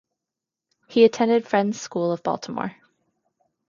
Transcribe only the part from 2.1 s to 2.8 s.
of Baltimore.